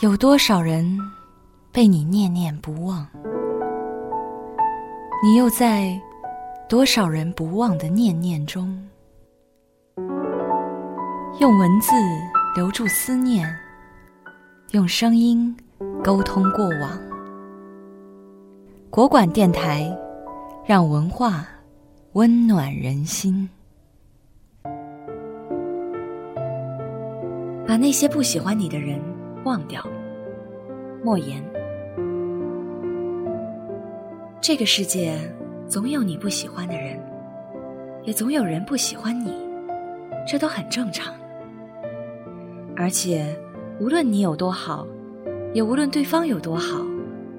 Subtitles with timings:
[0.00, 0.98] 有多少人
[1.70, 3.06] 被你念念不忘？
[5.22, 6.00] 你又在
[6.70, 8.82] 多少人不忘的念念中，
[11.38, 11.92] 用文字
[12.56, 13.54] 留住思念，
[14.70, 15.54] 用声音
[16.02, 16.98] 沟通过往。
[18.88, 19.94] 国馆电台，
[20.64, 21.46] 让文化
[22.14, 23.46] 温暖人心。
[27.66, 28.98] 把那些不喜欢你的人。
[29.44, 29.82] 忘掉，
[31.02, 31.42] 莫言。
[34.40, 35.18] 这个世界
[35.66, 37.00] 总有你不喜欢的人，
[38.04, 39.32] 也总有人不喜欢你，
[40.26, 41.14] 这都很正常。
[42.76, 43.34] 而且，
[43.78, 44.86] 无论你有多好，
[45.54, 46.84] 也无论对方有多好，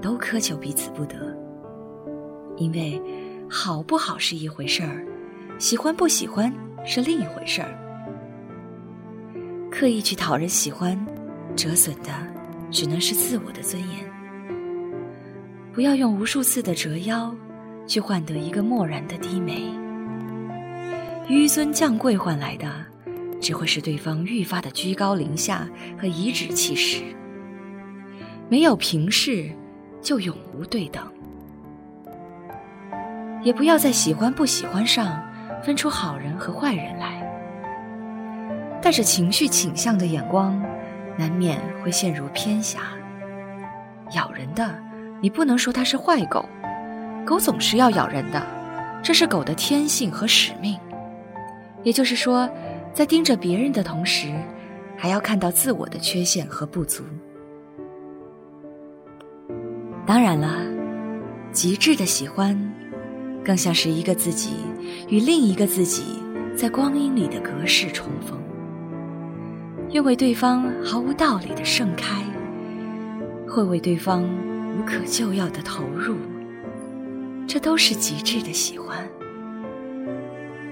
[0.00, 1.16] 都苛求彼此不得。
[2.56, 3.00] 因为，
[3.50, 5.04] 好不好是一回事儿，
[5.58, 6.52] 喜欢不喜欢
[6.84, 7.68] 是另一回事儿。
[9.70, 10.98] 刻意去讨人喜欢。
[11.56, 12.10] 折损的
[12.70, 14.12] 只能是自我的尊严。
[15.72, 17.34] 不要用无数次的折腰，
[17.86, 19.62] 去换得一个漠然的低眉。
[21.28, 22.68] 纡尊降贵换来的，
[23.40, 27.02] 只会是对方愈发的居高临下和颐指气使。
[28.48, 29.50] 没有平视，
[30.02, 31.02] 就永无对等。
[33.42, 35.22] 也不要在喜欢不喜欢上
[35.62, 37.22] 分出好人和坏人来。
[38.82, 40.62] 带着情绪倾向的眼光。
[41.18, 42.80] 难免会陷入偏狭。
[44.14, 44.78] 咬人的，
[45.20, 46.44] 你不能说它是坏狗，
[47.24, 48.44] 狗总是要咬人的，
[49.02, 50.78] 这是狗的天性和使命。
[51.82, 52.48] 也就是说，
[52.92, 54.32] 在盯着别人的同时，
[54.96, 57.02] 还要看到自我的缺陷和不足。
[60.04, 60.66] 当然了，
[61.52, 62.58] 极致的喜欢，
[63.44, 64.56] 更像是一个自己
[65.08, 66.20] 与另一个自己
[66.56, 68.41] 在光阴里的隔世重逢。
[69.92, 72.24] 愿为对方毫无道理的盛开，
[73.46, 74.22] 会为对方
[74.74, 76.16] 无可救药的投入，
[77.46, 79.06] 这都是极致的喜欢。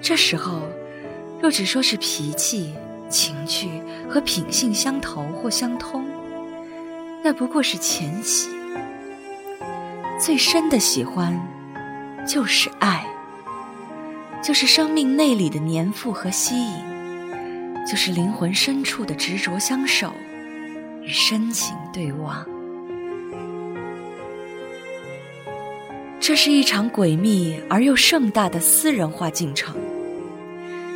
[0.00, 0.62] 这时候，
[1.42, 2.72] 若只说是脾气、
[3.08, 3.68] 情趣
[4.08, 6.04] 和品性相投或相通，
[7.24, 8.48] 那不过是浅喜。
[10.20, 11.36] 最深的喜欢，
[12.24, 13.04] 就是爱，
[14.44, 16.97] 就是生命内里的粘附和吸引。
[17.88, 20.12] 就是灵魂深处的执着相守
[21.00, 22.46] 与深情对望，
[26.20, 29.74] 这是一场诡秘而又盛大的私人化进程。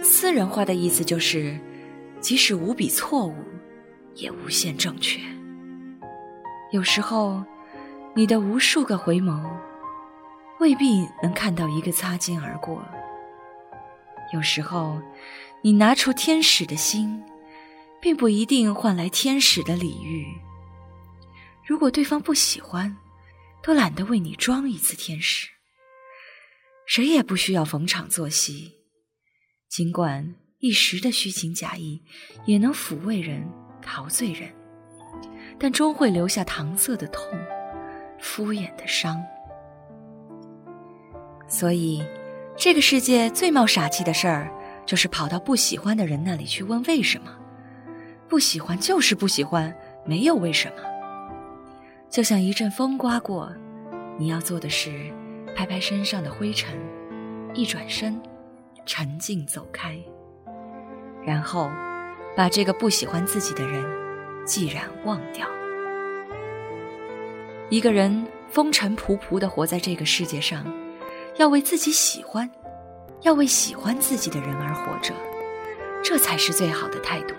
[0.00, 1.58] 私人化的意思就是，
[2.20, 3.34] 即使无比错误，
[4.14, 5.20] 也无限正确。
[6.70, 7.42] 有时候，
[8.14, 9.42] 你的无数个回眸，
[10.60, 12.80] 未必能看到一个擦肩而过。
[14.32, 15.00] 有时候。
[15.62, 17.20] 你拿出天使的心，
[18.00, 20.24] 并不一定换来天使的礼遇。
[21.66, 22.96] 如果对方不喜欢，
[23.64, 25.48] 都懒得为你装一次天使。
[26.86, 28.76] 谁也不需要逢场作戏，
[29.68, 32.00] 尽管一时的虚情假意
[32.44, 33.44] 也能抚慰人、
[33.82, 34.54] 陶醉人，
[35.58, 37.24] 但终会留下搪塞的痛、
[38.20, 39.20] 敷衍的伤。
[41.48, 42.04] 所以，
[42.56, 44.52] 这个世界最冒傻气的事儿。
[44.86, 47.36] 就是跑到不喜欢的人那里去问为什么，
[48.28, 50.76] 不喜欢就是不喜欢，没有为什么。
[52.08, 53.52] 就像一阵风刮过，
[54.16, 55.12] 你要做的是
[55.56, 56.78] 拍拍身上的灰尘，
[57.52, 58.22] 一转身，
[58.84, 59.98] 沉静走开，
[61.24, 61.68] 然后
[62.36, 63.84] 把这个不喜欢自己的人
[64.46, 65.48] 既然忘掉。
[67.70, 70.64] 一个人风尘仆仆的活在这个世界上，
[71.38, 72.50] 要为自己喜欢。
[73.22, 75.12] 要为喜欢自己的人而活着，
[76.04, 77.34] 这才是最好的态度。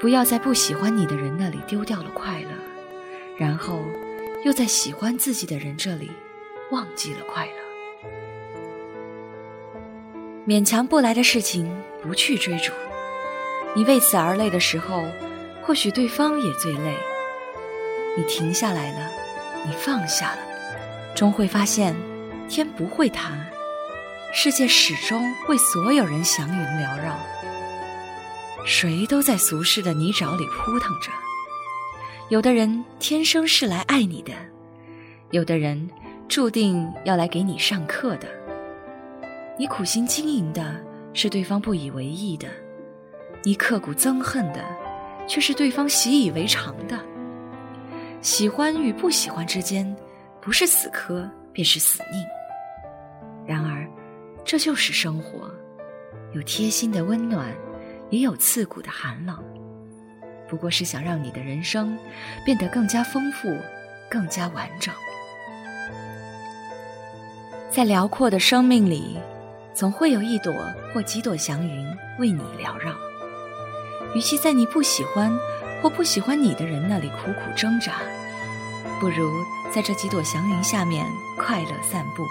[0.00, 2.48] 不要在不喜欢你的人那里丢掉了快乐，
[3.38, 3.80] 然后
[4.44, 6.10] 又在喜欢自己的人这里
[6.72, 8.08] 忘记了快乐。
[10.46, 12.72] 勉强不来的事情不去追逐，
[13.74, 15.06] 你为此而累的时候，
[15.62, 16.98] 或许对方也最累。
[18.18, 19.10] 你停下来了，
[19.64, 20.38] 你放下了，
[21.14, 21.96] 终会发现
[22.48, 23.32] 天不会塌。
[24.32, 27.16] 世界始终为所有人祥云缭绕，
[28.66, 31.10] 谁都在俗世的泥沼里扑腾着。
[32.30, 34.32] 有的人天生是来爱你的，
[35.30, 35.88] 有的人
[36.26, 38.26] 注定要来给你上课的。
[39.56, 40.74] 你苦心经营的
[41.12, 42.48] 是对方不以为意的，
[43.44, 44.64] 你刻骨憎恨的
[45.28, 46.98] 却是对方习以为常的。
[48.20, 49.94] 喜欢与不喜欢之间，
[50.40, 52.22] 不是死磕便是死命。
[53.46, 53.88] 然而。
[54.46, 55.50] 这就是生活，
[56.34, 57.50] 有贴心的温暖，
[58.10, 59.42] 也有刺骨的寒冷。
[60.46, 61.96] 不过是想让你的人生
[62.44, 63.56] 变得更加丰富、
[64.10, 64.94] 更加完整。
[67.70, 69.18] 在辽阔的生命里，
[69.72, 70.52] 总会有一朵
[70.92, 72.92] 或几朵祥云为你缭绕。
[74.14, 75.34] 与其在你不喜欢
[75.80, 77.94] 或不喜欢你的人那里苦苦挣扎，
[79.04, 81.06] 不如在这几朵祥云下面
[81.36, 82.26] 快乐散步。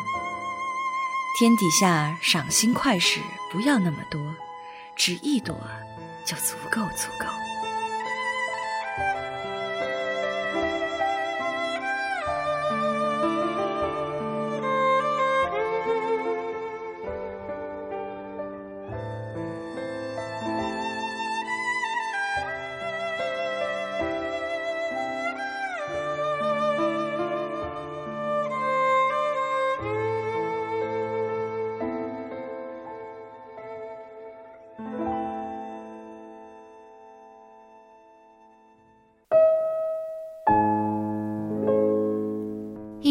[1.37, 3.19] 天底下赏心快事
[3.51, 4.19] 不要那么多，
[4.95, 5.55] 只一朵
[6.25, 7.27] 就足够足够。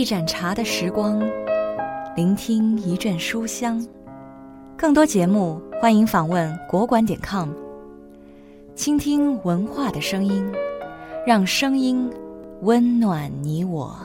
[0.03, 1.23] 一盏茶的时光，
[2.17, 3.81] 聆听一卷书香。
[4.77, 7.51] 更多节目，欢迎访问国馆点 com，
[8.75, 10.45] 倾听文化的声音，
[11.25, 12.11] 让声音
[12.63, 13.97] 温暖你我。